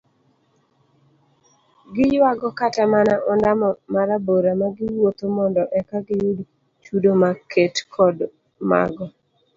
[1.93, 6.37] Giyuago kata mana ondamo marabora magiwuotho mondo eka giyud
[6.83, 8.17] chudo maket kod
[8.71, 9.05] mago